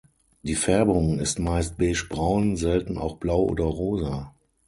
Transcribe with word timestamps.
Die 0.41 0.55
Färbung 0.55 1.19
ist 1.19 1.37
meist 1.37 1.77
beige-braun, 1.77 2.57
selten 2.57 2.97
auch 2.97 3.17
blau 3.17 3.43
oder 3.43 3.65
rosa. 3.65 4.33